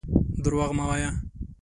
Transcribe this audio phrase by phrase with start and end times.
[0.43, 1.09] درواغ مه وايه.